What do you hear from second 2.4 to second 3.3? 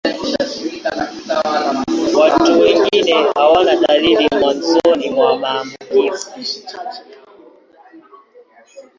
wengi